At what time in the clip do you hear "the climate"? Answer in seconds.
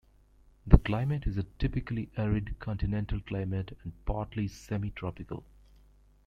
0.65-1.27